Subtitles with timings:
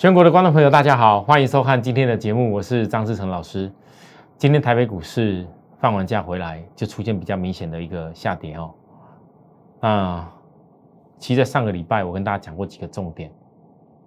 [0.00, 3.70] 全国的观众朋友，大家好，欢迎收看今天的节目，我是张志成老师。
[4.38, 5.46] 今天台北股市
[5.78, 8.74] 放完假回来，就出现比较明显的一个下跌哦。
[9.80, 10.34] 啊，
[11.18, 13.30] 其实在上个礼拜，我跟大家讲过几个重点，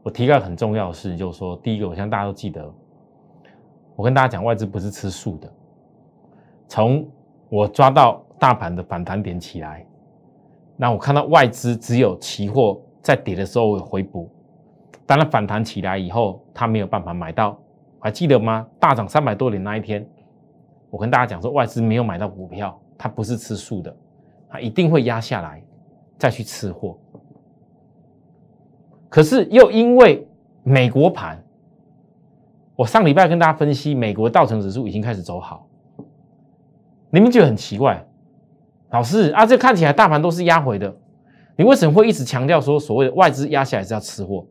[0.01, 2.67] 我提到很重要的事，就是说，第一个，我相信大家都记得，
[3.95, 5.53] 我跟大家讲，外资不是吃素的。
[6.67, 7.07] 从
[7.49, 9.85] 我抓到大盘的反弹点起来，
[10.75, 14.27] 那我看到外资只有期货在跌的时候回补。
[15.13, 17.55] 当它反弹起来以后，它没有办法买到，
[17.99, 18.65] 还记得吗？
[18.79, 20.03] 大涨三百多点那一天，
[20.89, 23.95] 我跟大家讲说，外资没有买到股票，它不是吃素的，
[24.49, 25.63] 它一定会压下来
[26.17, 26.97] 再去吃货。
[29.07, 30.27] 可是又因为
[30.63, 31.45] 美国盘，
[32.75, 35.67] 我上礼拜跟大家分析，美国道琼指数已经开始走好，
[37.11, 38.03] 你们觉得很奇怪，
[38.89, 40.91] 老师啊，这看起来大盘都是压回的，
[41.55, 44.43] 你为什么会一直强调说所谓的外资压下来是要吃货？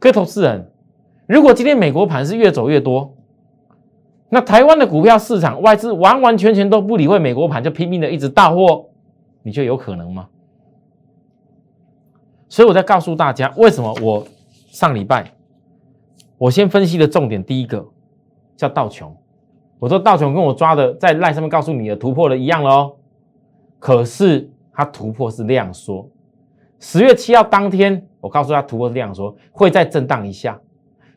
[0.00, 0.72] 各位投资人，
[1.26, 3.14] 如果今天美国盘是越走越多，
[4.30, 8.86] 那台湾的股票市场外资完完全全都不理会美国盘，就拼命的一直大货，
[9.42, 10.26] 你觉得有可能吗？
[12.48, 14.26] 所以我在告诉大家，为什么我
[14.70, 15.30] 上礼拜
[16.38, 17.86] 我先分析的重点，第一个
[18.56, 19.14] 叫道琼，
[19.78, 22.96] 我说道琼跟我抓的在赖上面告诉你的突破的一样哦，
[23.78, 26.08] 可是它突破是量缩，
[26.78, 28.06] 十月七号当天。
[28.20, 30.60] 我告诉他，突破是这样说，会再震荡一下。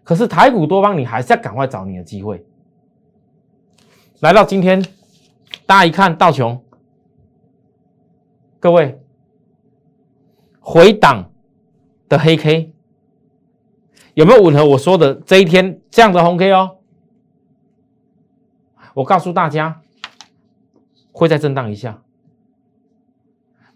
[0.03, 2.45] 可是台股多方，你还是要赶快找你的机会。
[4.19, 4.81] 来到今天，
[5.65, 6.63] 大家一看道琼，
[8.59, 9.01] 各位
[10.59, 11.31] 回档
[12.07, 12.73] 的黑 K
[14.13, 16.77] 有没有吻合我说的这一天这样的红 K 哦？
[18.93, 19.81] 我告诉大家，
[21.11, 22.01] 会再震荡一下。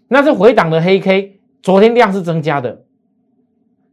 [0.08, 2.84] 那这回档的黑 K，昨天量是增加的。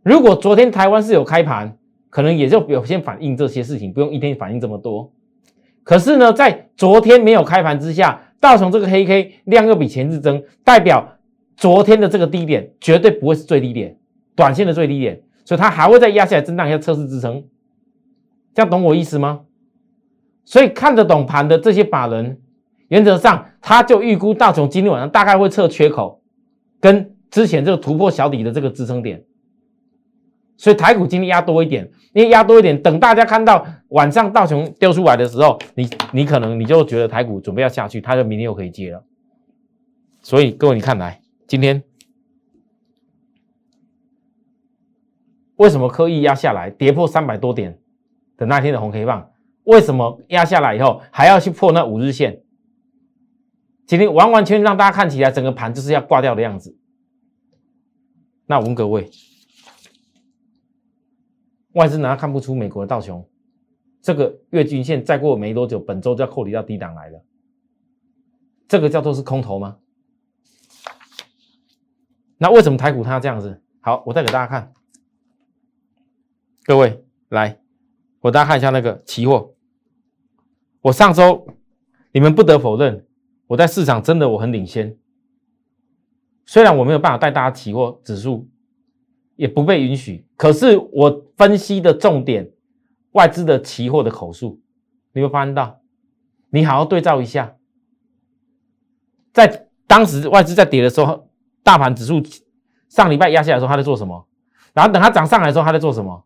[0.05, 1.79] 如果昨天台湾是有开盘，
[2.11, 5.11] 可能也就表现反映这些事情，不用一天反映这么多。
[5.81, 11.17] 可是呢，在昨天没有开盘之下，大熊这个黑 K 量又比前日增，代表
[11.57, 13.97] 昨天的这个低点绝对不会是最低点，
[14.35, 17.43] 短线的最低点，所以它还会再压下来震荡一下测试支撑。
[18.53, 19.41] 这样懂我意思吗？
[20.43, 22.39] 所以看得懂盘的这些法人，
[22.89, 26.21] 原则上他就预估大熊今天晚上大概会测缺口，
[26.79, 29.23] 跟之前这个突破小底的这个支撑点。
[30.57, 39.03] 所以台股今天压多一点，因为压多一点，等大家看到晚上道琼掉出来的时候，你你可能你就觉得台股准备要下去，它就明天又可以接了。
[40.21, 41.83] 所以各位你看来，今天
[45.57, 47.77] 为什么刻意压下来，跌破三百多点
[48.37, 49.31] 的那天的红 K 棒？
[49.65, 52.41] 为什么压下来以后还要去破那五日线？
[53.85, 56.77] 今天完完全让大家看起来整个盘就是要挂掉的样子。
[58.45, 59.11] 那我问各位。
[61.75, 63.27] 外资难道看不出美国的道琼
[64.01, 67.23] 这个月均线再过没多久，本周就要扣离到低档来了？
[68.67, 69.77] 这个叫做是空头吗？
[72.37, 73.61] 那为什么台股它要这样子？
[73.81, 74.73] 好，我再给大家看，
[76.63, 77.59] 各位来，
[78.21, 79.53] 我大家看一下那个期货。
[80.81, 81.47] 我上周
[82.11, 83.05] 你们不得否认，
[83.47, 84.97] 我在市场真的我很领先。
[86.45, 88.47] 虽然我没有办法带大家期货指数。
[89.35, 90.25] 也不被允许。
[90.35, 92.51] 可是我分析的重点，
[93.11, 94.59] 外资的期货的口述，
[95.13, 95.79] 你会发现到，
[96.49, 97.55] 你好好对照一下，
[99.31, 101.29] 在当时外资在跌的时候，
[101.63, 102.21] 大盘指数
[102.89, 104.27] 上礼拜压下来的时候，他在做什么？
[104.73, 106.25] 然后等它涨上来的时候，他在做什么？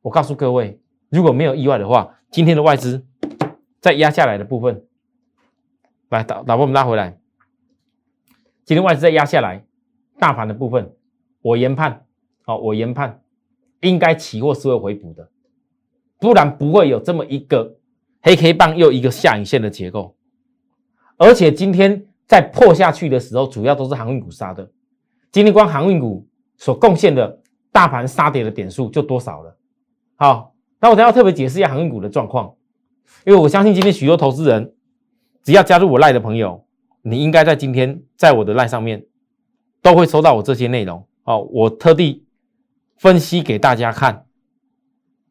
[0.00, 0.80] 我告诉各位，
[1.10, 3.06] 如果没有意外的话，今天的外资
[3.80, 4.84] 在压下来的部分，
[6.08, 7.18] 来导导播我们拉回来，
[8.64, 9.64] 今天外资在压下来，
[10.18, 10.94] 大盘的部分。
[11.42, 12.06] 我研判，
[12.44, 13.20] 好，我研判，
[13.80, 15.28] 应该期货是会回补的，
[16.18, 17.76] 不然不会有这么一个
[18.22, 20.16] 黑 K 棒又一个下影线的结构。
[21.16, 24.70] 而且今天在破下去的时候，主要都是航运股杀的。
[25.30, 27.40] 今天光航运股所贡献的
[27.70, 29.56] 大盘杀跌的点数就多少了？
[30.16, 32.54] 好，那我等要特别解释一下航运股的状况，
[33.26, 34.74] 因为我相信今天许多投资人，
[35.42, 36.64] 只要加入我赖的朋友，
[37.02, 39.04] 你应该在今天在我的赖上面
[39.80, 41.04] 都会收到我这些内容。
[41.32, 42.24] 哦，我特地
[42.96, 44.26] 分析给大家看，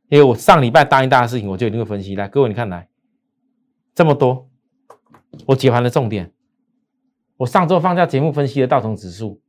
[0.10, 2.16] 因为我上礼拜答应大家的事情，我就一定会分析。
[2.16, 2.88] 来，各位你看来
[3.94, 4.50] 这么多，
[5.46, 6.32] 我解盘的重点，
[7.38, 9.40] 我上周放假节目分析的道琼指数，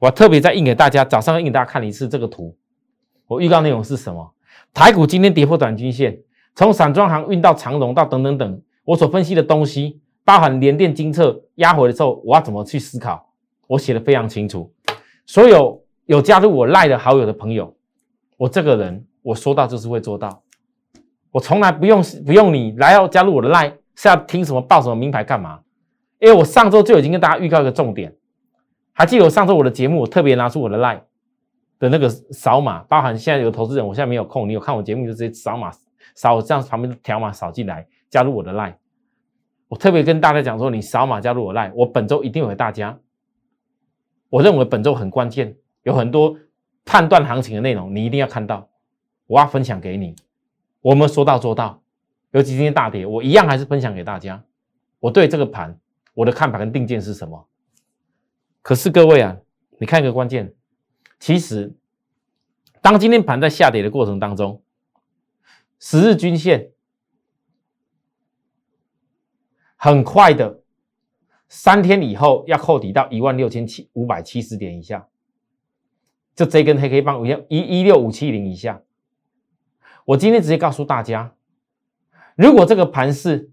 [0.00, 2.56] 我特别再印给大家，早上印给大家看了一次这个图。
[3.26, 4.34] 我预告内容是什么？
[4.72, 6.20] 台股今天跌破短均线，
[6.54, 13.32] 从散装行运到长荣到等等等，我所分析的东西，包含联电、金测压回的时候，我要怎么去思考？
[13.68, 14.73] 我写的非常清楚。
[15.26, 17.74] 所有有加入我赖的好友的朋友，
[18.36, 20.42] 我这个人，我说到就是会做到，
[21.30, 25.60] 我从来不用不用你来要加入我的赖是要听什么报什么名牌干嘛？
[26.20, 28.14] 因为我上周就已经跟大家预告一个重点，
[28.92, 31.02] 还记得我上周我的节目，我特别拿出我的赖
[31.78, 35.70] 的那个扫码，包含现在有投资人，我现在没有空，你有看我节目就直接扫码
[36.14, 38.76] 扫这样旁边的条码扫进来加入我的赖。
[39.68, 42.98] 我特别跟大家讲说，你扫码加入我赖我本周一定会大家。
[44.28, 46.36] 我认为本周很关键，有很多
[46.84, 48.68] 判断行情的内容，你一定要看到，
[49.26, 50.16] 我要分享给你。
[50.80, 51.82] 我们说到做到，
[52.32, 54.44] 尤其今天大跌，我一样还是分享给大家。
[54.98, 55.78] 我对这个盘，
[56.14, 57.48] 我的看法跟定见是什么？
[58.60, 59.36] 可是各位啊，
[59.78, 60.52] 你看一个关键，
[61.20, 61.72] 其实
[62.82, 64.62] 当今天盘在下跌的过程当中，
[65.78, 66.72] 十日均线
[69.76, 70.63] 很快的。
[71.48, 75.06] 三天以后要扣底到一万六千七五百七十点以下，
[76.34, 78.82] 就这根黑黑棒一一一六五七零以下。
[80.06, 81.34] 我今天直接告诉大家，
[82.36, 83.50] 如果这个盘是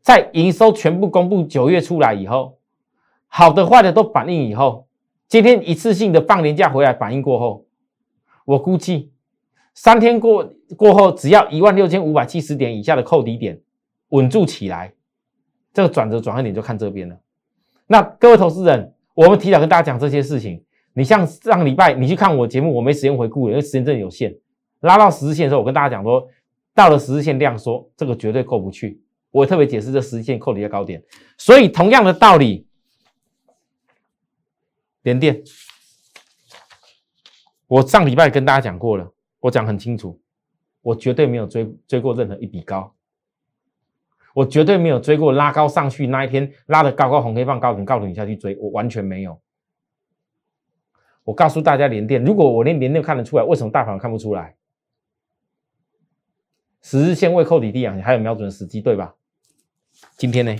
[0.00, 2.58] 在营收全部公布九月出来以后，
[3.26, 4.86] 好的坏的都反映以后，
[5.26, 7.66] 今天一次性的放年假回来反应过后，
[8.44, 9.10] 我估计
[9.74, 13.60] 三天过过后，只要一万六千五百七十点以下的扣底点
[14.10, 14.94] 稳住起来。
[15.74, 17.20] 这个转折转换点就看这边了。
[17.86, 20.64] 那各位投资人，我们提早跟大家讲这些事情。
[20.94, 24.32] 你像上礼拜你去看我节目，我没时间回顾，因为时间真的有限。
[24.80, 26.28] 拉到十日线的时候，我跟大家讲说，
[26.72, 29.02] 到了十日线量缩，这个绝对过不去。
[29.32, 31.02] 我特别解释这十日线扣底的高点。
[31.36, 32.68] 所以同样的道理，
[35.02, 35.42] 连电，
[37.66, 40.20] 我上礼拜跟大家讲过了，我讲很清楚，
[40.80, 42.93] 我绝对没有追追过任何一笔高。
[44.34, 49.40] 我绝对没有追过拉高上去那一天拉的高高红黑棒高点高点下去追，我完全没有。
[51.22, 54.56] 我告诉大家，连电，如果我连连电看得出来，为什么大盘看不出来？
[56.82, 59.14] 十日线未扣底地啊，你还有瞄准时机，对吧？
[60.18, 60.54] 今天呢？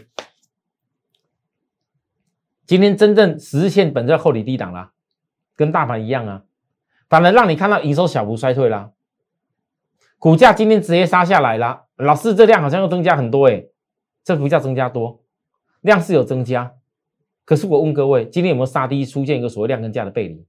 [2.65, 4.93] 今天真正十日线本就扣底低档啦，
[5.55, 6.45] 跟大盘一样啊，
[7.11, 8.93] 反而让你看到营收小幅衰退啦，
[10.19, 11.84] 股价今天直接杀下来了。
[11.97, 13.65] 老师，这量好像又增加很多哎，
[14.25, 15.23] 这不叫增加多，
[15.81, 16.75] 量是有增加，
[17.45, 20.45] 可是我问各位，今天有没有杀低出现一个所谓量跟价的背离？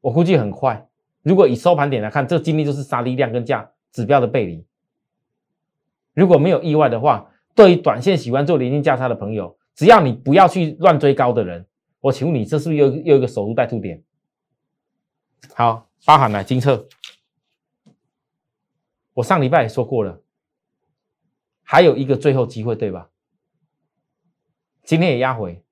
[0.00, 0.88] 我估计很快。
[1.22, 4.64] 如果以收盘点来看，这今天就是杀低量跟价指标的背离。
[6.14, 11.66] 如果没有意外的话，对于短线喜欢做临近价差的朋友，只要你不要去乱追高的人，
[12.00, 14.02] 我请问你，这是不是又又一个守株待兔点？
[15.54, 16.86] 好，包含了金策。
[19.16, 20.20] 我上礼拜也说过了，
[21.62, 23.08] 还有一个最后机会，对吧？
[24.84, 25.64] 今天也压回，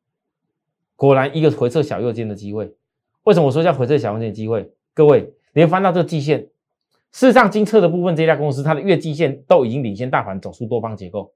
[0.96, 2.74] 果然一个回撤小右肩的机会。
[3.24, 4.72] 为什么我说叫回撤小右肩的机会？
[4.94, 6.48] 各位，你翻到这个季线，
[7.12, 11.34] 事实上，金策的部分这家公司，它的月季线都已经领先大盘走出多方结构。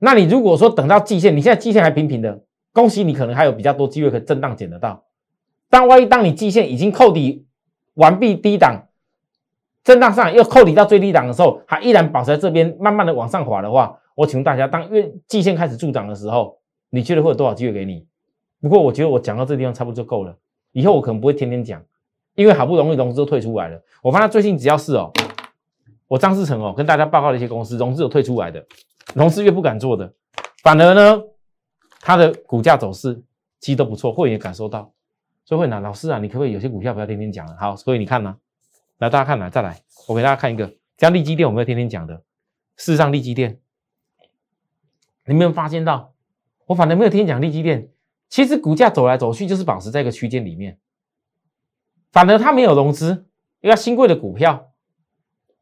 [0.00, 5.04] 那你如果说等到季线，你现在季线还平平的，恭喜你，可能还有比较多机会可以震荡捡得到。
[5.70, 7.46] 但万一当你季线已经扣底
[7.94, 8.88] 完毕低档，
[9.84, 16.58] 震荡上又扣底到最低档的时候，还依然保持在这边，慢慢的往上滑的话，我请问大家，当月季线开始助涨的时候，
[16.90, 18.06] 你觉得会有多少机会给你？
[18.60, 20.36] 不过我觉得我讲到这地方差不多就够了，
[20.70, 21.82] 以后我可能不会天天讲，
[22.36, 23.82] 因为好不容易融资都退出来了。
[24.02, 25.10] 我发现最近只要是哦，
[26.06, 28.64] 我张志成哦跟大家报告的一些公司融资有退出来的，
[29.14, 30.12] 融资越不敢做的，
[30.62, 31.20] 反而呢，
[32.00, 33.20] 它的股价走势
[33.58, 34.92] 其实都不错，会员也感受到。
[35.44, 37.56] 所以会拿老师啊，你可不可以有些股票不要天天讲了？
[37.58, 38.36] 好，所以你看呢？
[38.98, 42.22] 来，大家看来，再来，我给大家看一个，像利基店，我们要天天讲的。
[42.76, 43.60] 事实上，利基店，
[45.26, 46.14] 你没有发现到，
[46.66, 47.90] 我反正没有天天讲利基店，
[48.28, 50.78] 其实股价走来走去就是保持在一个区间里面。
[52.12, 53.26] 反而它没有融资，
[53.60, 54.72] 因为新贵的股票，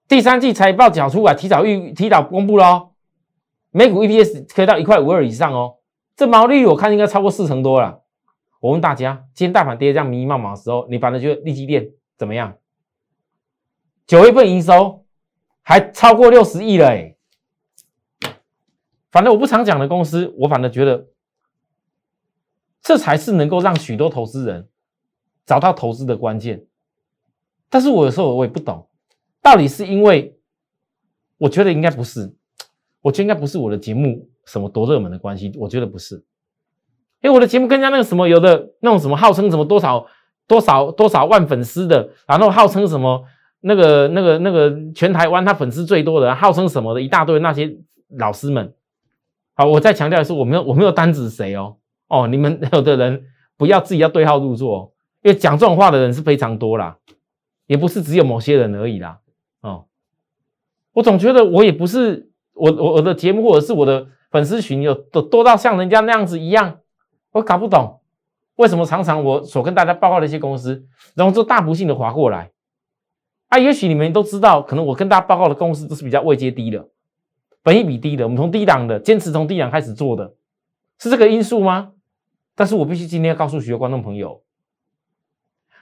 [0.06, 2.92] 第三季财报缴出来，提早预提早公布喽，
[3.70, 5.78] 每股 EPS 可以到一块五二以上哦，
[6.14, 8.02] 这毛利率我看应该超过四成多了。
[8.60, 12.54] 我问大家，今天大盘跌这样迷迷茫茫的时候，你反正觉得利基店怎么样？
[14.10, 15.06] 九月份营收
[15.62, 17.14] 还超过六十亿了哎，
[19.12, 21.06] 反正我不常讲的公司，我反正觉得
[22.82, 24.68] 这才是能够让许多投资人
[25.46, 26.66] 找到投资的关键。
[27.68, 28.88] 但是我有时候我也不懂，
[29.40, 30.36] 到底是因为
[31.38, 32.34] 我觉得应该不是，
[33.02, 36.16] 我觉得应该不是我的节目什么多热门的关系，我觉得不是，
[37.20, 40.04] 因为我的节目更加那个什么，有的那种什么号称什么多少
[40.48, 43.24] 多少多少万粉丝的，然后号称什么。
[43.60, 47.76] 那个、那个、那个，全台湾他粉丝最多的，号称什么的一大堆那些
[48.18, 48.72] 老师们，
[49.54, 51.76] 好，我再强调一次，我没有我没有单指谁哦，
[52.08, 53.22] 哦，你们 有的人
[53.56, 56.96] 不要自己要对号入座，因为讲这种话的人是非常多啦，
[57.66, 59.18] 也不是只有某些人而已啦。
[59.60, 59.84] 哦，
[60.94, 66.78] 我总觉得我也不是我我我的节目或者是我的粉丝群有多多到像人家那样子一样，
[67.32, 68.00] 我搞不懂
[68.56, 72.50] 为什么常常我所跟大家报告的一些公司，然后就大不幸的划过来。
[73.50, 76.88] 啊，也许你们都知道，可能我跟大家报告的公司都是比较位阶低的，
[77.62, 80.34] 本益比低的，我们从低档的坚持从低档开始做的，
[80.98, 81.92] 是这个因素吗？
[82.54, 84.42] 但是我必须今天要告诉许多观众朋友，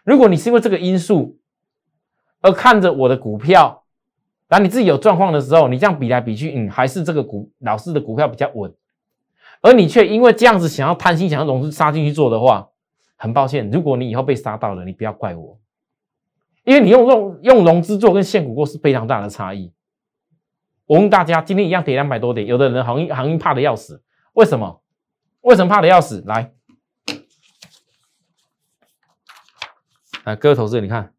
[0.02, 1.38] 如果你是因为这个因素
[2.40, 3.84] 而看着我的股票，
[4.46, 8.72] 当你自己有状况的时候，你这样比来比去，嗯，还是这个股老师的股票比较稳，
[9.60, 12.70] 而你却因为这样子想要贪心，想要融资杀进去做的话，
[13.16, 15.58] 很抱歉，如果你以后被杀到了，你不要怪我。
[16.68, 19.72] 因为你用用用融资做跟现股过是非常大的差异。
[20.84, 24.02] 我问大家，今天一样跌两百多点，有的人行业行业怕的要死，
[24.34, 24.82] 为什么？
[25.40, 26.22] 为什么怕的要死？
[26.26, 26.52] 来，
[30.24, 31.14] 来，各位投资者，你看，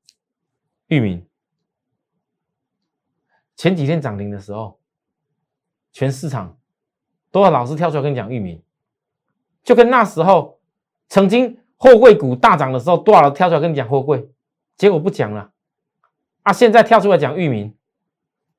[0.85, 1.25] 域名
[3.55, 4.79] 前几天涨停的时候，
[5.91, 6.59] 全市场
[7.31, 8.61] 都有老师跳出来跟你讲域名，
[9.63, 10.59] 就跟那时候
[11.07, 14.29] 曾经货柜股大涨的时候，多少人跳出来跟你讲货柜？
[14.79, 15.51] 结果不讲了，
[16.43, 16.53] 啊！
[16.53, 17.75] 现在跳出来讲域名，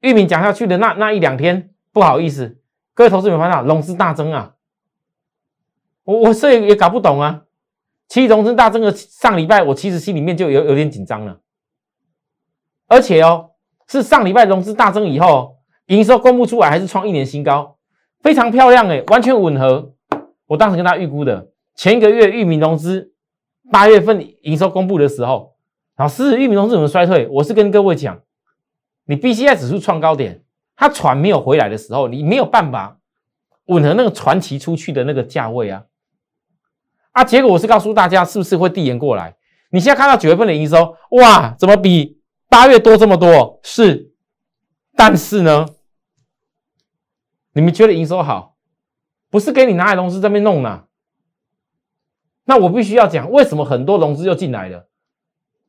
[0.00, 2.60] 域名讲下去的那那一两天，不好意思，
[2.92, 4.54] 各位投资有看到融资大增啊！
[6.04, 7.44] 我我这也搞不懂啊！
[8.06, 11.40] 其实融资大增的上礼拜，我其实心里面就有有点紧张了，
[12.86, 13.52] 而且哦，
[13.88, 17.78] 是上礼拜融资大增以后，营收公布出来还是创一年新高，
[18.20, 19.94] 非常漂亮哎，完全吻合。
[20.48, 23.14] 我当时跟他预估的，前一个月域名融资
[23.72, 25.49] 八月份营收公布的时候。
[26.00, 27.28] 老师，玉米融资怎么衰退？
[27.28, 28.22] 我是跟各位讲，
[29.04, 30.42] 你 B C I 指数创高点，
[30.74, 32.98] 它船没有回来的时候，你没有办法
[33.66, 35.84] 吻合那个传奇出去的那个价位啊！
[37.12, 39.36] 啊，结果我是告诉大家，是不是会递延过来？
[39.72, 43.60] 你现在看到九月份的营收，哇，怎么比八月多这么多？
[43.62, 44.14] 是，
[44.96, 45.66] 但是呢，
[47.52, 48.56] 你们觉得营收好，
[49.28, 50.84] 不是给你拿来融资这边弄呢？
[52.44, 54.86] 那我必须要讲，为什么很多融资又进来了？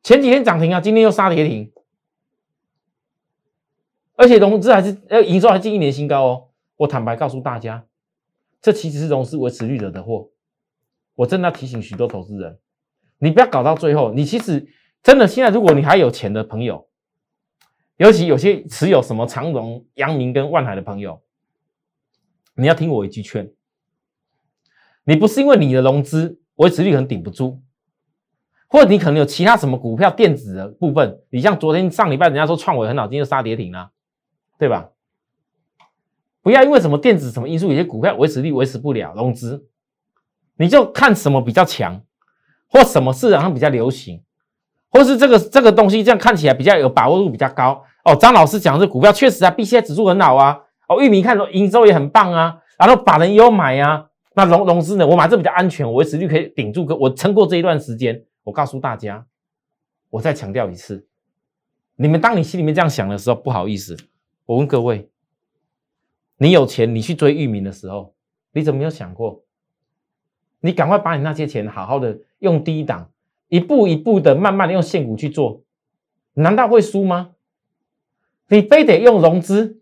[0.03, 1.71] 前几天涨停啊，今天又杀跌停，
[4.15, 6.47] 而且融资还是呃营收还近一年新高哦。
[6.77, 7.85] 我坦白告诉大家，
[8.61, 10.29] 这其实是融资维持率惹的祸。
[11.13, 12.57] 我真的要提醒许多投资人，
[13.19, 14.11] 你不要搞到最后。
[14.13, 14.67] 你其实
[15.03, 16.87] 真的现在，如果你还有钱的朋友，
[17.97, 21.21] 尤其有些持有什么长荣、阳明跟万海的朋友，
[22.55, 23.53] 你要听我一句劝，
[25.03, 27.61] 你不是因为你的融资维持率可能顶不住。
[28.71, 33.89] 或者你可能有其他什么股票电子的部分，你像昨天上礼拜人家说创维很好，今天杀跌停了，
[34.57, 34.91] 对吧？
[36.41, 39.65] 不要因为什么电子什么因素，有些股票维持率维持不了融资，
[40.55, 42.01] 你就看什么比较强，
[42.69, 44.23] 或什么市场上比较流行，
[44.89, 48.15] 或是这个这个东西这样看起来比较有把握度比较高哦。
[48.15, 58.23] 张老师讲这股票确实啊，B C I 指数很好啊，哦，玉米看说营收也很棒啊，然后法人也有买啊，那融融资呢，我买这比较安全，我维持率可以顶住，我撑过这一段时间。
[58.51, 59.25] 我告诉大家，
[60.09, 61.07] 我再强调一次，
[61.95, 63.95] 你们当你心里面这样想的时候，不好意思，
[64.45, 65.09] 我问各位，
[66.35, 68.13] 你有钱你去追域名的时候，
[68.51, 69.45] 你怎么有想过？
[70.59, 73.09] 你赶快把你那些钱好好的用低档，
[73.47, 75.63] 一步一步的慢慢的用现股去做，
[76.33, 77.31] 难道会输吗？
[78.49, 79.81] 你非得用融资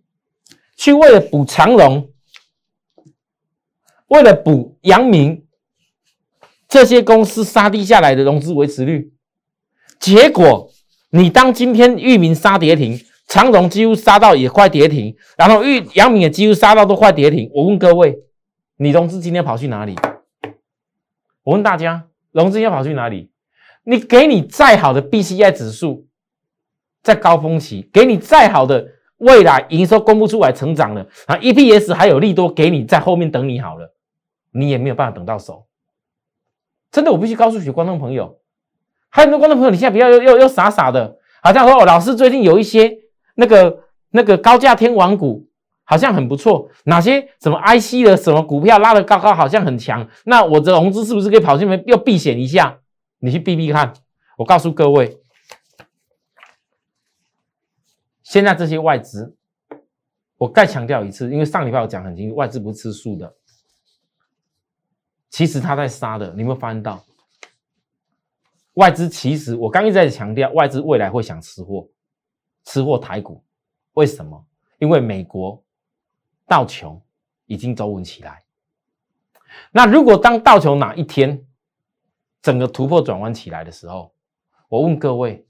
[0.76, 2.14] 去为了补长融，
[4.10, 5.44] 为了补阳明。
[6.70, 9.12] 这些公司杀低下来的融资维持率，
[10.00, 10.70] 结果
[11.10, 12.98] 你当今天域名杀跌停，
[13.28, 17.50] 长荣几乎杀到也快跌停，然后玉阳明也几乎杀到都快跌停。
[17.56, 18.20] 我问各位，
[18.78, 19.96] 你融资今天跑去哪里？
[21.42, 23.32] 我问大家，融资要跑去哪里？
[23.84, 26.06] 你给你再好的 B C I 指数，
[27.02, 33.92] 在高峰期，给你再好的未来营收公布出来成长了啊，E P S 还有利多给你在后面等你好了，
[34.52, 35.66] 你也没有办法等到手。
[36.92, 38.40] 真的，我必须告诉许观众朋友，
[39.10, 42.98] 还有很多观众朋友，你现在不要又又又傻傻的，好像说哦，老师最近有一些
[43.36, 45.48] 那个那个高价天王股，
[45.84, 52.80] 好像很不错，哪些什么 IC 的什么股票拉得高高，好像很强，那我的融资是不是可以跑进来又避险一下？
[53.20, 53.94] 你去避避看。
[54.38, 55.18] 我告诉各位，
[58.24, 59.36] 现在这些外资，
[60.38, 63.36] 我再强调一次，因为上礼拜我讲很清楚，外资不是吃素的。
[65.30, 67.04] 其实他在杀的，你有没有发现到？
[68.74, 71.90] 外资其实我刚一直在强调，外资未来会想吃货，
[72.64, 73.44] 吃货台股，
[73.94, 74.46] 为什么？
[74.78, 75.62] 因为美国
[76.48, 77.02] 道琼
[77.46, 78.44] 已经走稳起来。
[79.72, 81.46] 那如果当道琼哪一天
[82.42, 84.14] 整个突破转弯起来的时候，
[84.70, 85.46] 我问各位，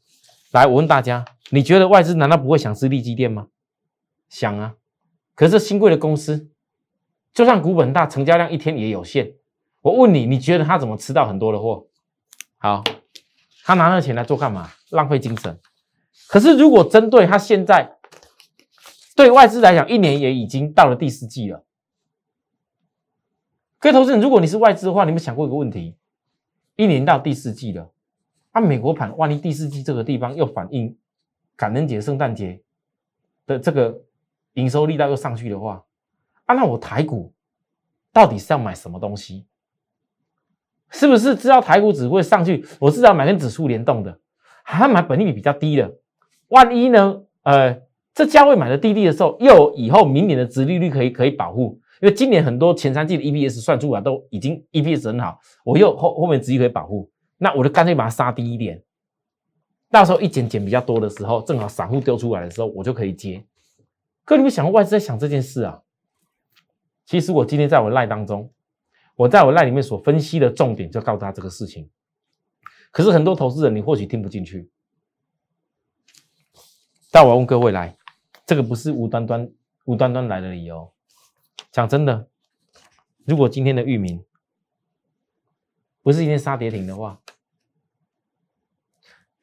[0.51, 3.49] 来，我问大家，你觉得外资难道不会想吃利基店吗？
[4.27, 4.75] 想啊，
[5.35, 6.49] 可是新贵的公司，
[7.33, 9.35] 就算股本大，成交量一天也有限。
[9.81, 11.87] 我问你，你觉得他怎么吃到很多的货？
[12.57, 12.83] 好，
[13.63, 14.69] 他拿那钱来做干嘛？
[14.89, 15.59] 浪费精神。
[16.27, 17.97] 可是如果针对他现在，
[19.15, 21.65] 对外资来讲，一年也已经到了第四季了。
[23.79, 25.95] 各位投资人，如果你是外资的话，你们想过一个问题：
[26.75, 27.89] 一年到第四季了，
[28.51, 30.97] 啊，美国盘万一第四季这个地方又反映
[31.55, 32.61] 感恩节、圣诞节
[33.45, 34.01] 的这个
[34.53, 35.85] 营收力道又上去的话，
[36.45, 37.33] 啊，那我台股
[38.11, 39.45] 到底是要买什么东西？
[40.91, 42.65] 是不是知道台股只会上去？
[42.79, 44.19] 我是要买跟指数联动的，
[44.63, 45.91] 还要买本利比比较低的。
[46.49, 47.21] 万一呢？
[47.43, 47.81] 呃，
[48.13, 58.81] 这价位买的低低的时候，又以后明年的殖利率可以可以保护，因为今年很多前三季的 EPS 算出来都已经 EPS 很好，我又后后面殖利率可以保护，那我就干脆把它杀低一点，
[59.89, 63.43] 到时候一减减比较多的时候，正好散户丢出来的时候，我就可以接。
[64.25, 65.81] 可你们想过外资在想这件事啊？
[67.05, 68.51] 其实我今天在我赖当中。
[69.19, 71.89] 我在我赖里面所分析的重点，就告诉他这个事情。
[72.89, 74.71] 可是很多投资人，你或许听不进去。
[77.11, 77.97] 但我问各位来，
[78.45, 79.51] 这个不是无端端、
[79.83, 80.89] 无端端来的理由。
[81.69, 82.29] 讲真的，
[83.25, 84.23] 如果今天的域名
[86.01, 87.19] 不是今天杀跌停的话，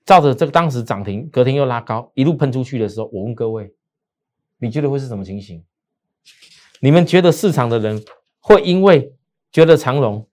[0.06, 3.74] 照着这个当时涨停，隔天又拉高，一路喷出去的时候，我问各位，
[4.56, 5.62] 你觉得会是什么情形？
[6.80, 8.02] 你们觉得市场的人
[8.40, 9.12] 会因为？
[9.52, 10.26] 觉得长龙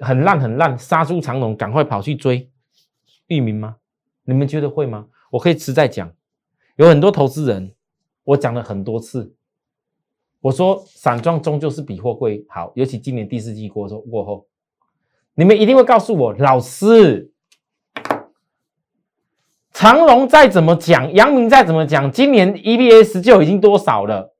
[0.00, 2.50] 很烂很烂，杀出长龙，赶快跑去追
[3.26, 3.76] 域名吗？
[4.24, 5.08] 你们觉得会吗？
[5.30, 6.12] 我可以实在讲，
[6.76, 7.74] 有很多投资人，
[8.24, 9.34] 我讲了很多次，
[10.40, 14.46] 我说散装终究是比货柜好，尤其今年第四季过后过后，
[15.34, 17.32] 你们一定会告诉我，老师，
[19.72, 24.34] 长龙再怎么讲，阳明再怎么讲，今年 EPS 就已经多少了？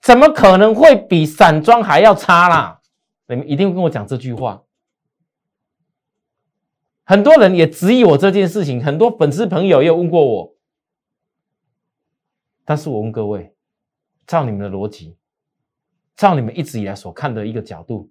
[0.00, 2.80] 怎么可能会比散装还要差啦？
[3.26, 4.62] 你们一定会跟我讲这句话。
[7.04, 10.54] 很多人也质疑我这件事情，很多粉丝朋友也问过我。
[12.64, 13.54] 但是我问各位，
[14.26, 15.16] 照你们的逻辑，
[16.16, 18.10] 照你们一直以来所看的一个角度，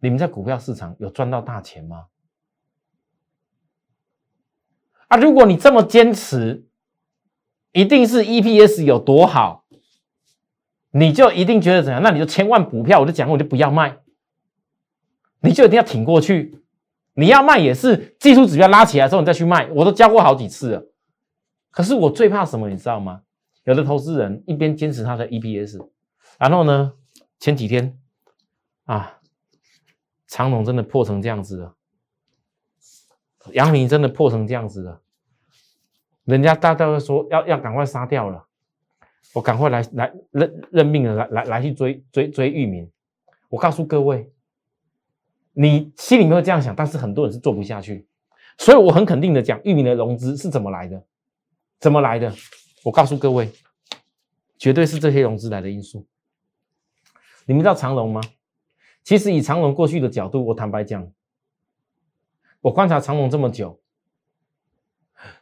[0.00, 2.06] 你们在股票市场有赚到大钱吗？
[5.08, 6.66] 啊，如果你这么坚持，
[7.72, 9.63] 一定是 EPS 有多好。
[10.96, 12.00] 你就一定觉得怎样？
[12.00, 13.98] 那你就千万股票，我就讲，我就不要卖，
[15.40, 16.62] 你就一定要挺过去。
[17.14, 20.86] 你要卖也是技术指标拉起来之后你再去卖，我都教过好几次了。
[21.72, 23.22] 可是我最怕什么，你知道吗？
[23.64, 25.88] 有的投资人一边坚持他的 EPS，
[26.38, 26.92] 然后呢，
[27.40, 27.98] 前几天
[28.84, 29.18] 啊，
[30.28, 31.74] 长隆真的破成这样子了，
[33.52, 35.00] 杨明真的破成这样子了，
[36.24, 38.46] 人家大家都说要要赶快杀掉了。
[39.32, 42.88] 我赶快来来认认命了，来来来去追追追域名。
[43.48, 44.30] 我告诉各位，
[45.52, 48.06] 你心里面会这样想，但是很多人是做不下去。
[48.58, 51.02] 所以我很肯定的讲，域名的融资是怎么来的？
[51.80, 52.32] 怎么来的？
[52.84, 53.50] 我告诉各位，
[54.56, 56.06] 绝对是这些融资来的因素。
[57.46, 58.20] 你们知道长隆吗？
[59.02, 61.10] 其实以长隆过去的角度，我坦白讲，
[62.60, 63.80] 我观察长隆这么久，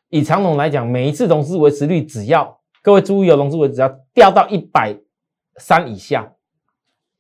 [0.09, 2.62] 以长隆来讲，每一次融资维持率只要。
[2.83, 4.99] 各位注意哦，融资位只要掉到一百
[5.57, 6.35] 三以下，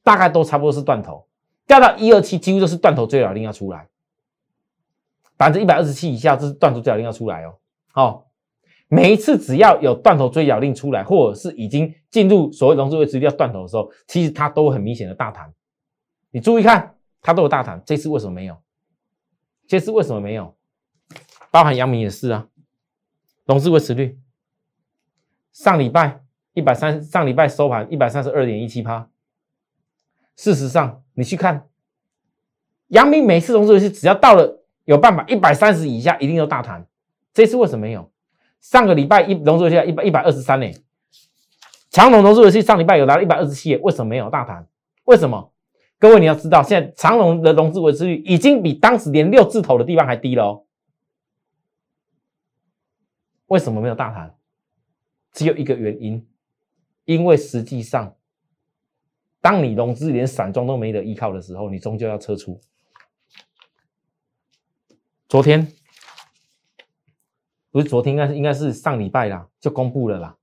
[0.02, 1.28] 大概都差不多是断头；
[1.66, 3.88] 掉到一二七，几乎就是断头追缴令要出来。
[5.36, 7.54] 百分之一百二十七以下，这是断头追缴令要出来哦。
[7.92, 8.26] 好，
[8.88, 15.52] 每一次只要有断头追缴令出来，或者是已经进入所谓融资位置要断头的时候，其实它都很明显的大弹。
[16.30, 17.80] 你注意看，它都有大弹。
[17.86, 18.56] 这次为什么没有？
[19.68, 20.56] 这次为什么没有？
[21.50, 22.48] 包含阳明也是啊，
[23.44, 24.18] 融资维持率。
[25.52, 26.22] 上礼拜
[26.54, 29.08] 一百三，上礼拜收盘一百三十二点一七趴。
[30.34, 31.68] 事实上，你去看，
[32.88, 36.86] 阳明每次融资游戏只要到了有办法一百三十以下，一定都大弹。
[37.34, 38.10] 这次为什么没有？
[38.60, 40.70] 上个礼拜一融资游戏一百一百二十三呢？
[41.90, 44.66] 长隆融资游戏上礼拜有达到一百二十七，为什么没有大弹？
[45.04, 45.52] 为什么？
[45.98, 50.64] 各位你要知道，现在长隆的融资维持率已经比当时连六字头的地方还低了哦。
[53.46, 54.34] 为什么没有大弹？
[55.32, 56.28] 只有一个原因，
[57.04, 58.16] 因为实际上，
[59.40, 62.60] 当你融资连散装都没得依靠的时候，你终究要撤出。
[65.28, 65.72] 昨天
[67.70, 70.36] 不是昨天，应该是应该是上礼拜啦，就公布了啦。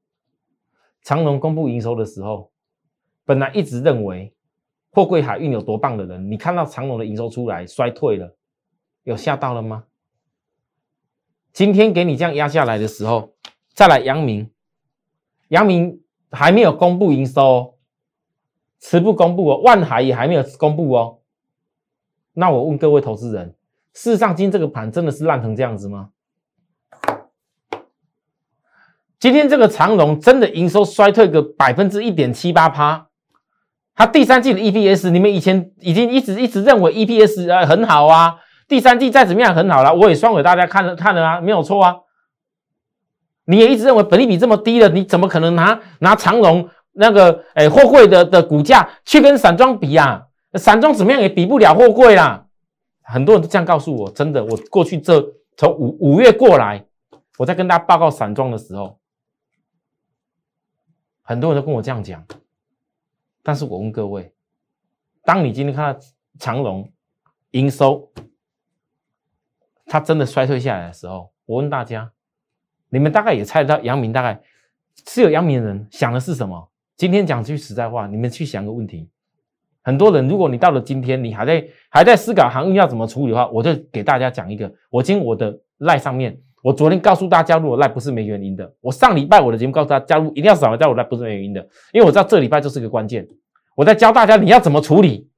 [1.04, 2.52] 长隆公布营收的时候，
[3.24, 4.34] 本来一直认为
[4.90, 8.36] 货柜海运有多棒的人，你看到长隆的营收出来衰退了，
[9.04, 9.86] 有吓到了吗？
[11.54, 13.36] 今天给你这样压下来的时候，
[13.74, 14.52] 再来阳明，
[15.50, 16.00] 阳明
[16.32, 17.76] 还没有公布营收，
[18.80, 21.20] 迟不公布哦，万海也还没有公布哦。
[22.34, 23.56] 那我问各位投资人，
[23.94, 26.10] 事实上今天这个盘真的是烂成这样子吗？
[29.20, 33.08] 今天这个长隆真的营收衰退个百分之一点七八趴，
[33.94, 38.38] 它第三季的 EPS，你们以前已经一直一直认为 EPS 呃很好啊，
[38.70, 41.98] 第三季再怎么样很好了，我也算给大家看了看了啊，没有错啊。
[43.50, 50.28] 你也一直认为本利比这么低了，你怎么可能拿拿长隆那个诶货柜的的股价去跟散装比啊？
[50.54, 52.46] 散装怎么样也比不了货柜啦。
[53.02, 55.20] 很多人都这样告诉我，真的，我过去这
[55.58, 56.86] 从五五月过来，
[57.40, 59.00] 我在跟大家报告散装的时候。
[61.24, 62.24] 很多人都跟我这样讲，
[63.42, 64.32] 但是我问各位，
[65.24, 66.00] 当你今天看到
[66.38, 66.92] 长隆
[67.52, 68.12] 营收
[69.86, 72.12] 它真的衰退下来的时候，我问大家，
[72.90, 74.42] 你们大概也猜得到，阳明大概
[75.08, 76.70] 是有阳明的人想的是什么？
[76.98, 79.08] 今天讲句实在话，你们去想个问题，
[79.84, 86.38] 很多人，如果你到了今天，你还在还在思考航运要怎么处理的话，我就给大家讲一个，我今天我的赖上面。
[86.62, 88.70] 我昨天告诉大家如果赖不是没原因的。
[88.82, 91.62] 我上礼拜我的节目告诉大家加入一定要扫描加入赖不是没原因的，
[91.94, 93.26] 因为我知道这礼拜就是个关键。
[93.76, 95.30] 我在教大家你要怎么处理，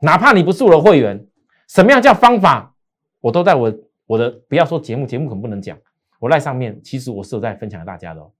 [0.00, 1.24] 哪怕你不是我的会员，
[1.68, 2.74] 什么样叫方法，
[3.20, 3.72] 我都在我
[4.06, 5.78] 我的不要说节目，节目可能不能讲。
[6.24, 8.32] 我赖上面其实我是有在分享给大家的。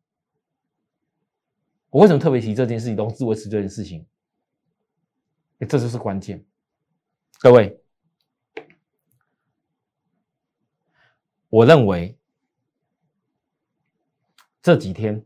[1.90, 4.06] 我为什么特别提这件事情，都自维持这件事情？
[5.68, 6.42] 这就是关键，
[7.40, 7.78] 各位，
[11.50, 12.18] 我认为。
[14.62, 15.22] 这几天，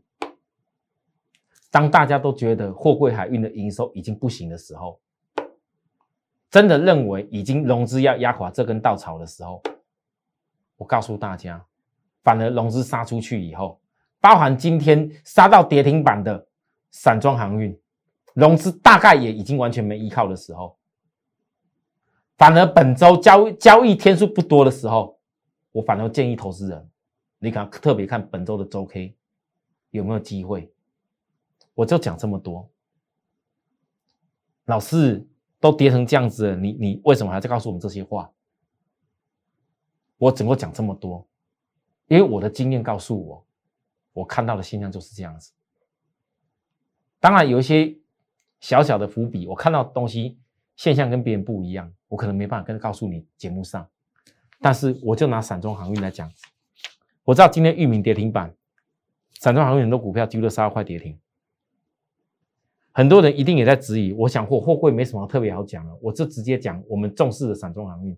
[1.71, 4.99] 当大家都觉得货柜海运的营收已经不行的时候，
[6.49, 9.63] 真的认为已经融资要压垮这根稻草的时候，
[10.75, 11.65] 我告诉大家，
[12.29, 13.81] 反而融资杀出去以后，
[14.21, 16.47] 包含今天杀到跌停板的
[16.91, 17.75] 散装航运，
[18.35, 20.77] 融资大概也已经完全没依靠的时候，
[22.37, 25.19] 反而本周交交易天数不多的时候，
[25.71, 26.87] 我反而建议投资人，
[27.39, 29.15] 你看特别看本周的周 K。
[29.89, 30.71] 有没有机会？
[31.73, 32.69] 我就讲这么多。
[34.65, 35.27] 老师
[35.59, 38.31] 都跌成这样子了，你你为什么还在告诉我们这些话？
[40.19, 41.27] 我怎么讲这么多？
[42.09, 43.45] 因为我的经验告诉我，
[44.11, 45.53] 我看到的现象就是这样子。
[47.19, 47.95] 当然有一些
[48.59, 50.37] 小小的伏笔，我看到东西
[50.75, 53.87] 现象跟别人不一样，我可能没办法跟告诉你节目上。
[54.59, 56.29] 但是我就拿散装航运来讲，
[57.23, 58.53] 我知道今天域名跌停板。
[59.39, 61.17] 散装航运很多股票几乎都杀到快跌停，
[62.91, 64.11] 很多人一定也在质疑。
[64.11, 68.17] 我想货货柜没什么特别好讲了，我就直接讲我们重视的散装航运。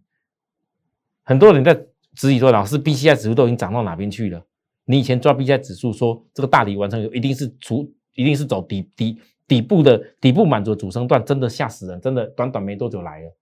[1.23, 4.45] 很多人在质疑说，老师 B C I 指数都已经涨到哪边去了？
[4.86, 12.02] 你以前抓 B C I 指数说这个大底完成一定是主，一定是走底底底部的底部满足主升段，真的吓死人！
[12.02, 13.36] 真的短短没多久来了。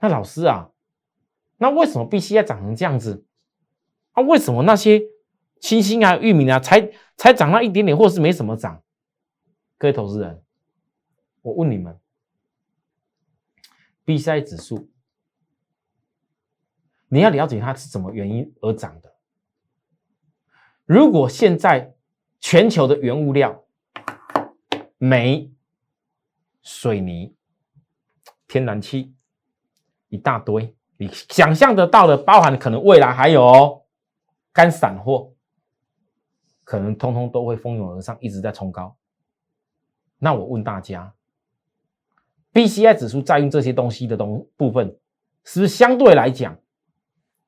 [0.00, 0.70] 那老师啊，
[1.58, 3.24] 那为什么 B C I 涨成这样子？
[4.12, 5.02] 啊，为什么那些？
[5.60, 8.82] 星星啊，玉米啊，才才涨了一点点，或是没什么涨。
[9.76, 10.42] 各位投资人，
[11.42, 11.98] 我问你们
[14.06, 14.88] ，B C 指数，
[17.12, 19.12] 你要了解它是什么原因而涨的。
[20.86, 21.94] 如果现在
[22.38, 23.64] 全球的原物料，
[24.96, 25.52] 煤、
[26.62, 27.34] 水泥、
[28.46, 29.12] 天然气
[30.08, 33.84] 一大堆，你想象得到的，包含可能未来还有
[34.52, 35.34] 干散货。
[36.62, 38.96] 可能通通都会蜂拥而上，一直在冲高。
[40.18, 41.12] 那我问大家
[42.52, 44.96] ，B C I 指数在用这些东西的东部分，
[45.42, 46.56] 是不是相对来讲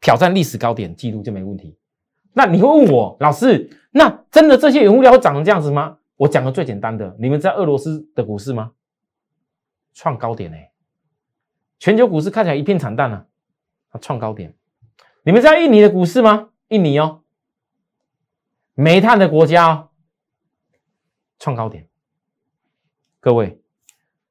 [0.03, 1.79] 挑战历史高点记录就没问题？
[2.35, 5.99] 那你会问我老师，那真的这些原物料会涨成这样子吗？
[6.17, 8.73] 我讲个最简单的，你们知道俄罗斯的股市吗？
[9.95, 10.73] 创高点哎，
[11.79, 13.27] 全球股市看起来一片惨淡啊，
[13.91, 14.55] 它创高点。
[15.23, 16.51] 你们知道印尼的股市吗？
[16.69, 17.23] 印尼哦。
[18.75, 19.89] 煤炭的国家哦
[21.39, 21.87] 创高点，
[23.21, 23.61] 各位，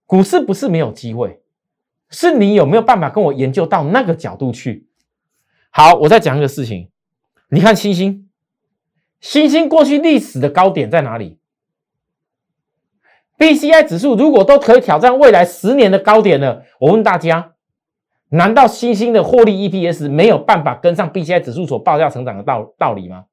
[0.05, 1.43] 股市不是没有机会，
[2.09, 4.87] 是你有没有办法跟我研究到那个角度去？
[5.73, 6.89] 好，我再讲一个事情，
[7.49, 8.29] 你看星星，
[9.21, 11.39] 星星过去历史的高点在哪里
[13.37, 17.53] ？B C I 指数如果都可以挑战未来十年的高点了，我问大家，
[18.29, 23.25] 难道星星的获利 E P S 没有办法跟上 B C I 指数所报价成长的道道理吗？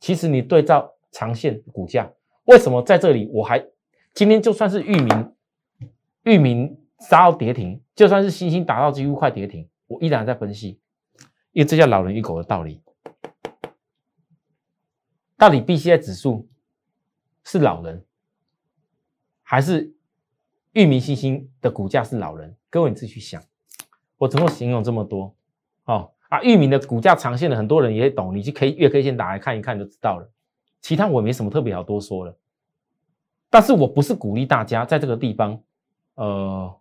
[0.00, 2.10] 其实你对照长线股价，
[2.46, 3.62] 为什么在这里我还
[4.14, 5.32] 今天就算是域名，
[6.24, 10.80] 域名杀到跌停，就算是星星打到几乎快跌停，我依然在分析，
[11.52, 12.82] 因为这叫老人与狗的道理。
[15.36, 16.48] 到底 B C I 指数
[17.44, 18.04] 是老人，
[19.42, 19.94] 还是
[20.72, 22.56] 域名星星的股价是老人？
[22.70, 23.42] 各位你自己去想。
[24.18, 25.34] 我怎么形容这么多？
[25.84, 30.30] 哦啊，域名的股价长线的很多人也懂，你就可以月 K 线打来看一看就知道了。
[30.80, 32.38] 其他我没什么特别好多说了。
[33.50, 35.62] 但是我不是鼓励大家在这个地方，
[36.14, 36.74] 呃，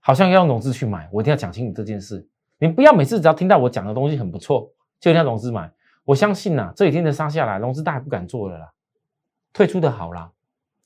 [0.00, 2.28] 好像要用融资去买，我一定要讲清楚这件事。
[2.58, 5.70] 你不要每次只要听到我讲的东西很不错，就一定要融资买。
[6.04, 8.68] 我相信呐，这几天的杀下来，融资大家不敢做了啦，
[9.52, 10.30] 退出的好啦。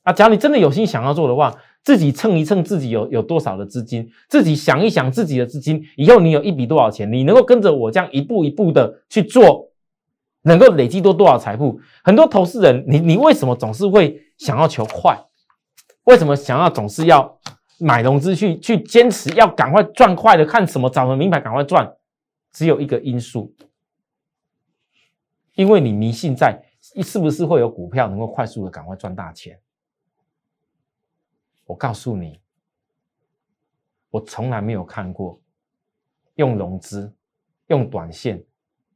[0.03, 9.69] 啊，只要你真的有心想要做的话，自己称一称自己有有多少的资金，自己想一想自己的资金，以后你有一笔多少钱，你能够跟着我这样一步一步的去做，
[10.41, 11.79] 能够累积多多少财富？
[12.03, 15.17] 很多投资人，你你为什么总是会想要求快？
[16.05, 17.37] 为什么想要总是要
[17.83, 20.45] 买融资去去坚持要赶快赚快的？
[20.45, 21.97] 看什么找什么名牌赶快赚？
[22.51, 23.53] 只有一个因素。
[25.55, 26.63] 因为你迷信在
[27.03, 29.59] 是不是会有股票能够快速的赶快赚大钱？
[31.65, 32.39] 我告诉你，
[34.09, 35.41] 我从来没有看过
[36.35, 37.13] 用融资、
[37.67, 38.43] 用短线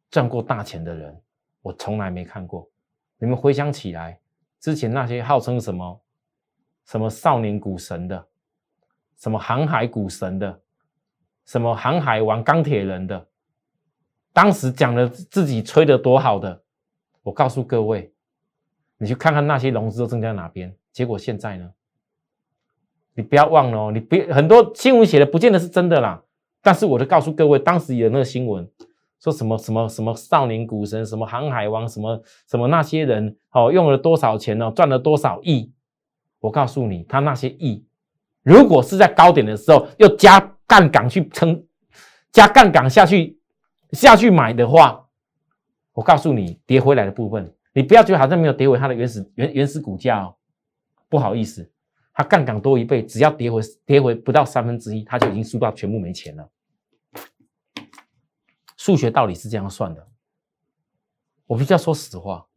[0.09, 1.21] 赚过大钱的人，
[1.61, 2.69] 我从来没看过。
[3.17, 4.19] 你们回想起来，
[4.59, 6.01] 之前那些号称什么
[6.85, 8.27] 什么少年股神的，
[9.17, 10.61] 什么航海股神的，
[11.45, 13.27] 什么航海王、钢铁人的。
[14.33, 16.61] 当时讲的自己吹的多好的，
[17.23, 18.13] 我告诉各位，
[18.97, 21.71] 你去看看那些融资都增加哪边，结果现在呢？
[23.13, 26.21] 你不要忘了哦，你别很多新闻写的不见得是真的啦。
[26.61, 28.69] 但是我就告诉各位，当时有那个新闻
[29.21, 34.69] 说什么什么什么少年股神，什么航海王，什么什么那些人哦，用了多少钱呢？
[34.75, 35.71] 赚了多少亿？
[36.39, 37.85] 我告诉你，他那些亿，
[38.45, 41.65] 如果是在高点的时候又加杠杆去撑，
[42.31, 43.37] 加杠杆下去。
[43.91, 45.07] 下去买的话，
[45.93, 50.35] 我告诉你，跌回来的部分，你不要觉得好像没有跌回它的原始原原始股价哦。
[51.07, 51.71] 不好意思，
[52.13, 56.49] 它杠杆多一倍，只要跌回跌回不到三分之一，它就已经输到全部没钱了。
[58.75, 60.05] 数学道理是这样算的，
[61.45, 62.47] 我必须要说实话。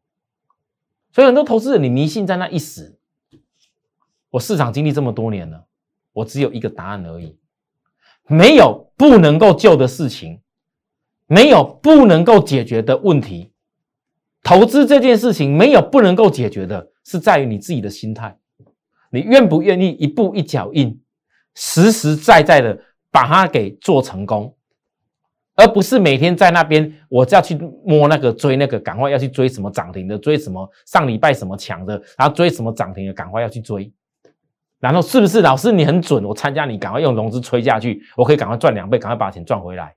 [1.13, 2.99] 所以很多投资人，你迷信在那一时。
[4.31, 5.68] 我市场经历这么多年了，
[6.19, 7.37] 我只有一个答案而已，
[8.27, 10.41] 没有不能够救的事情。
[11.31, 13.53] 没有不能够解决的问题，
[14.43, 18.35] 投资这件事情没有不能够解决的，是在于你自己的心态，
[19.11, 20.99] 你愿不愿意一步一脚印，
[21.55, 24.57] 实实在在的把它给做成功，
[25.55, 27.55] 而不是每天在那边我就要去
[27.85, 33.93] 摸那个追那个，赶快要去追什么涨停的，追什么上礼拜什么强的，然后追什么涨停的，赶快要去追，
[34.79, 39.95] 然后是不是老师你很准，我参加你赶快用融资吹下去，我可以赶快赚两倍，赶快把钱赚回来。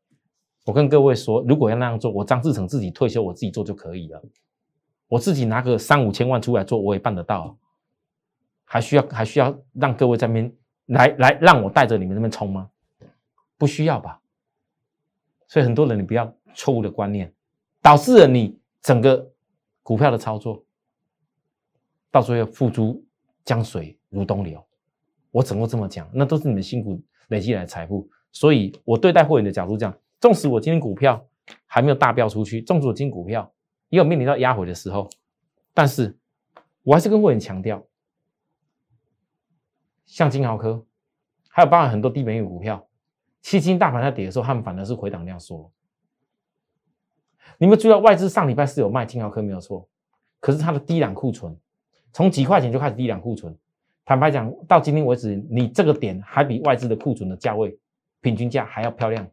[0.66, 4.22] 我跟各位说，如果要那样做，我张志成自己退休，我自己做就可以了。
[5.08, 7.58] 我自己拿个三五千万出来做，我也办得到。
[8.64, 12.70] 还需要还需要让各位在那边来来让我带着你们那边冲吗？
[13.58, 14.20] 不需要吧。
[15.48, 17.32] 所以很多人你不要错误的观念，
[17.82, 19.30] 导致了你整个
[19.84, 20.64] 股票的操作，
[22.10, 23.04] 到时候要付诸
[23.44, 24.66] 江水如东流。
[25.32, 26.10] 我怎么这么讲？
[26.14, 28.08] 那都是你们辛苦累积来的财富。
[28.32, 29.98] 所以我对待会员的角度这样。
[30.20, 31.28] 纵使我今天股票
[31.66, 33.52] 还没有大飙出去，纵使我今天股票
[33.90, 35.10] 也有面临到压回的时候，
[35.74, 36.16] 但是
[36.84, 37.84] 我还是跟会员强调，
[40.06, 40.86] 像金豪科，
[41.50, 42.88] 还有包含很多低本益股票，
[43.42, 45.72] 基金大盘在跌的时候，他们反而是回档量缩。
[47.58, 49.90] 你们注意到外资上礼拜是有卖金豪科没有错，
[50.40, 51.58] 可是它的低档库存
[52.14, 53.58] 从几块钱就开始低档库存，
[54.06, 57.78] 坦白讲，到今天为止，你这个点还比外资的库存的价位
[58.20, 59.28] 平均价还要漂亮。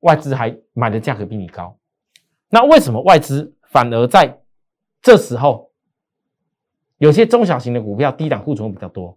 [0.00, 1.78] 外资还买的价格比你高，
[2.50, 4.38] 那为什么外资反而在
[5.00, 5.70] 这时候
[6.98, 9.16] 有些中小型的股票低档库存比较多？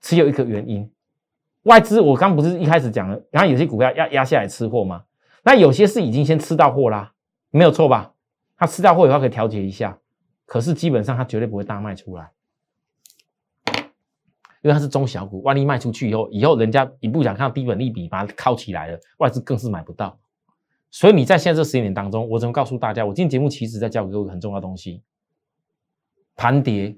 [0.00, 0.90] 只有一个原因，
[1.62, 5.04] 外资我刚不是一开始讲了，然后有些股票压压下来吃货吗？
[5.42, 7.14] 那有些是已经先吃到货啦，
[7.50, 8.12] 没有错吧？
[8.58, 9.98] 他吃到货以后可以调节一下，
[10.44, 12.30] 可是基本上他绝对不会大卖出来。
[14.62, 20.18] 因为它是中小股，万一卖出去以后，以后人家一不想看到低本利比把它靠起来了，外资更是买不到。
[20.90, 25.02] 所以你在现在这十年当中，我只能告诉大家，我今天节目其实在教给各位很重要的东西：
[26.34, 26.96] 盘跌，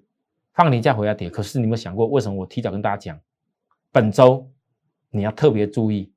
[0.54, 1.28] 放年假回来跌。
[1.28, 3.20] 可是你有没有想过，为什么我提早跟大家讲，
[3.90, 4.48] 本周
[5.10, 6.12] 你要特别注意，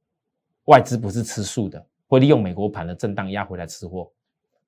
[0.66, 4.12] 外资不是吃素的，会利用美国盘的震荡压回来吃货。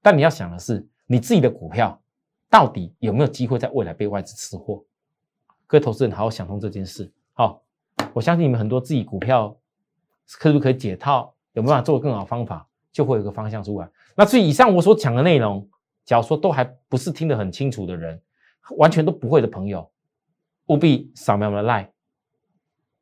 [0.01, 2.01] 但你要想的是，你自己的股票
[2.49, 4.83] 到底有没有机会在未来被外资吃货？
[5.67, 7.12] 各位投资人好好想通这件事。
[7.34, 7.62] 好，
[8.13, 9.56] 我相信你们很多自己股票
[10.39, 13.89] 可不可以解套，有没有办法做更好方法，就会有个方向出来。
[14.15, 15.67] 那至于以上我所讲的内容，
[16.06, 18.21] 假如说都还不是听得很清楚的人，
[18.78, 19.89] 完全都不会的朋友，
[20.67, 21.88] 务必扫描我的 line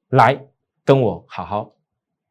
[0.09, 0.45] 来
[0.83, 1.73] 跟我好好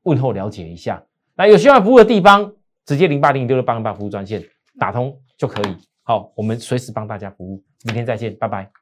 [0.03, 1.05] 问候了解一下。
[1.35, 2.53] 那有需要服务的地方，
[2.85, 4.43] 直接零八零六六八零八服务专线
[4.79, 5.77] 打通就可以。
[6.03, 7.63] 好，我们随时帮大家服务。
[7.85, 8.82] 明天再见，拜拜。